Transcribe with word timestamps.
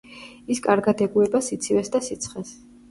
ის 0.55 0.61
კარგად 0.67 1.03
ეგუება 1.07 1.45
სიცივეს 1.51 1.97
და 1.97 2.05
სიცხეს. 2.09 2.61